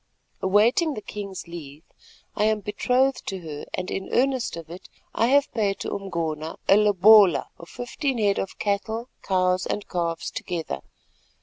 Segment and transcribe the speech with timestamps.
[0.41, 1.83] Awaiting the king's leave
[2.35, 6.55] I am betrothed to her and in earnest of it I have paid to Umgona
[6.67, 10.81] a lobola of fifteen head of cattle, cows and calves together.